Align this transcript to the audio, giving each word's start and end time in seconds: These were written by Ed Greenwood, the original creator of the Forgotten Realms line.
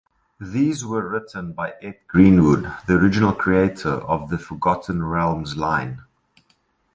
These 0.39 0.83
were 0.83 1.07
written 1.07 1.53
by 1.53 1.75
Ed 1.79 1.99
Greenwood, 2.07 2.63
the 2.87 2.95
original 2.95 3.33
creator 3.33 3.91
of 4.01 4.31
the 4.31 4.39
Forgotten 4.39 5.05
Realms 5.05 5.55
line. 5.55 6.01